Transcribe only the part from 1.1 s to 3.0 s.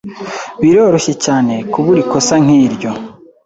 cyane kubura ikosa nkiryo.